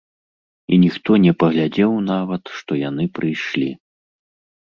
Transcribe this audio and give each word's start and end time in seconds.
І 0.77 0.77
ніхто 0.83 1.11
не 1.25 1.33
паглядзеў 1.43 1.93
нават, 2.11 2.43
што 2.61 2.79
яны 2.89 3.05
прыйшлі. 3.19 3.69